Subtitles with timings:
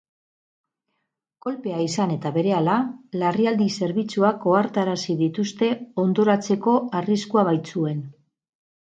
[1.45, 2.79] Kolpea izan eta berehala,
[3.25, 5.73] larrialdi zerbitzuak ohartarazi dituzte,
[6.07, 8.07] hondoratzeko arriskua baitzuen.